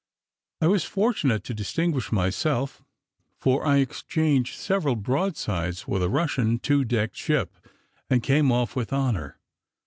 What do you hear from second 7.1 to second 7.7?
ship,